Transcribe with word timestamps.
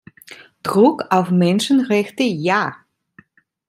Druck 0.63 1.05
auf 1.11 1.29
Menschenrechte 1.29 2.23
ja! 2.23 2.75